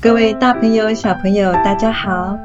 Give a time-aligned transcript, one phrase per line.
[0.00, 2.36] 各位大朋友、小朋友，大家好，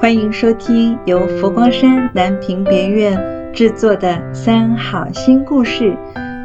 [0.00, 5.96] 欢迎收听由佛光山南屏别院制作的三好新故事。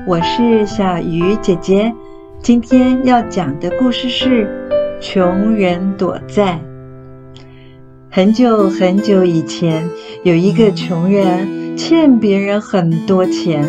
[0.07, 1.93] 我是小鱼姐姐，
[2.43, 4.47] 今天要讲的故事是
[4.99, 6.59] 《穷人躲债》。
[8.09, 9.87] 很久很久以前，
[10.23, 13.63] 有一个穷人欠别人很多钱，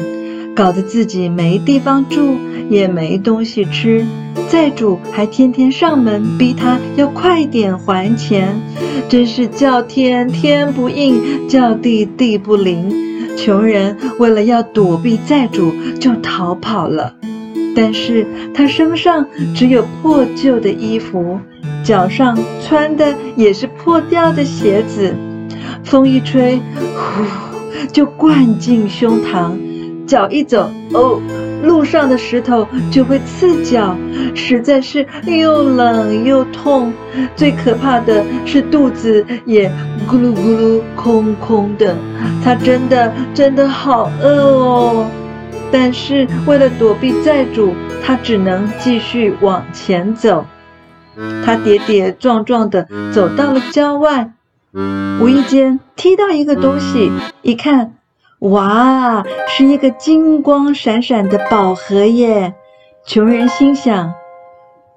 [0.57, 2.39] 搞得自己没地方住，
[2.71, 4.07] 也没东西吃。
[4.49, 8.59] 债主还天天上门逼他要快点还钱，
[9.07, 12.91] 真是叫天天不应，叫地地不灵。
[13.37, 15.71] 穷人为了要躲避债主，
[16.01, 17.15] 就逃跑了。
[17.75, 21.39] 但是他身上只有破旧的衣服，
[21.85, 25.15] 脚上穿的也是破掉的鞋子，
[25.85, 26.61] 风一吹，
[26.95, 27.25] 呼，
[27.93, 29.53] 就灌进胸膛。
[30.05, 31.21] 脚一走，哦，
[31.63, 33.97] 路上的石头就会刺脚，
[34.35, 36.93] 实在是又冷又痛。
[37.35, 39.71] 最可怕的是肚子也
[40.07, 41.97] 咕噜咕噜空空的，
[42.45, 45.07] 他真的真的好饿哦。
[45.73, 50.45] 但是为了躲避债主，他只能继续往前走。
[51.45, 54.31] 他跌跌撞撞地走到了郊外，
[55.21, 57.95] 无意间踢到一个东西，一看。
[58.41, 62.53] 哇，是一个金光闪闪的宝盒耶！
[63.07, 64.13] 穷人心想：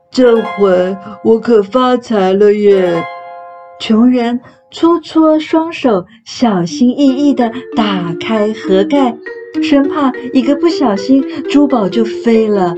[0.10, 3.06] 这回我可发财了耶！
[3.80, 4.42] 穷人
[4.76, 9.16] 搓搓双手，小心翼翼地打开盒盖，
[9.64, 12.76] 生怕一个不小心珠宝就飞了。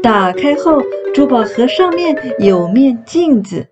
[0.00, 0.80] 打开后，
[1.12, 3.66] 珠宝盒上面有面镜子。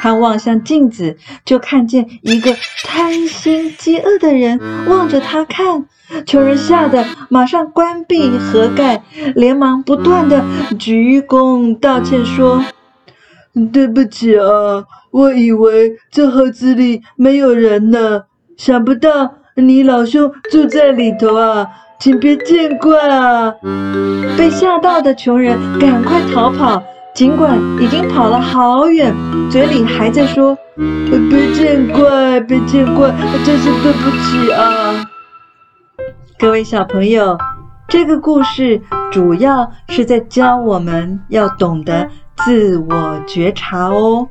[0.00, 5.86] 他望向镜子，就看见一个贪心饥饿的人望着他看。
[6.26, 9.04] 穷人吓得马上关闭盒盖，
[9.36, 10.44] 连忙不断地
[10.80, 12.64] 鞠躬道歉说
[13.72, 14.84] ：“对不起啊，
[15.14, 18.22] 我以为这盒子里没有人呢，
[18.56, 21.64] 想不到你老兄住在里头啊，
[22.00, 23.54] 请别见怪啊！”
[24.36, 26.82] 被吓到的穷人赶快逃跑。
[27.14, 29.14] 尽管已经跑了好远，
[29.48, 30.58] 嘴里还在说
[31.30, 33.14] “别见怪，别见怪，
[33.46, 35.06] 真是对不起啊！”
[36.36, 37.38] 各位小朋友，
[37.86, 38.82] 这个故事
[39.12, 42.08] 主要是在教我们要懂得
[42.44, 44.28] 自我觉察哦。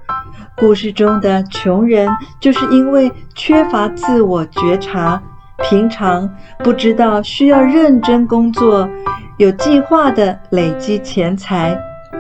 [0.56, 2.08] 故事中的穷人
[2.40, 5.22] 就是因为缺乏自我觉察，
[5.64, 8.88] 平常不知道需要认真工作，
[9.38, 11.78] 有计划的累积钱财。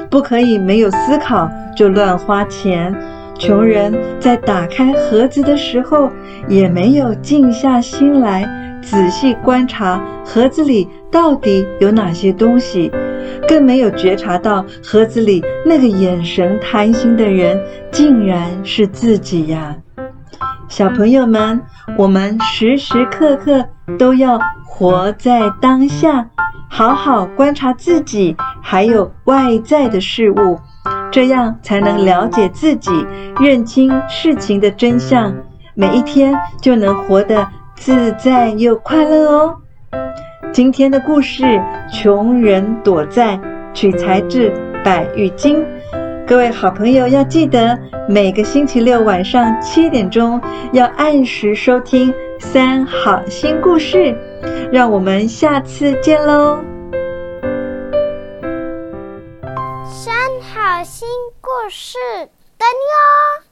[0.10, 2.94] 不可以没有思考就乱花钱。
[3.38, 6.10] 穷人在打开盒子的时候，
[6.48, 8.48] 也没有静下心来
[8.82, 12.92] 仔细观察盒子里到底有哪些东西，
[13.48, 17.60] 更没有觉察到盒子里那个眼神贪心的人
[17.92, 19.76] 竟然是自己呀！
[20.68, 21.62] 小朋友们，
[21.98, 23.64] 我们时时刻刻
[23.98, 26.30] 都要活在当下。
[26.70, 30.60] 好好观察自己，还有外在的事物，
[31.12, 32.90] 这样才能了解自己，
[33.40, 35.32] 认清事情的真相，
[35.76, 39.58] 每一天就能活得自在又快乐哦。
[40.54, 41.44] 今天的故事
[41.92, 43.36] 《穷人躲债》
[43.74, 44.50] 取材自
[44.84, 45.66] 《百喻经》，
[46.28, 47.76] 各位好朋友要记得
[48.08, 50.40] 每个星期六晚上七点钟
[50.72, 54.16] 要按时收听三好新故事。
[54.72, 56.60] 让我们下次见喽！
[59.88, 61.08] 三好新
[61.42, 61.98] 故事
[62.60, 63.43] 等你哦。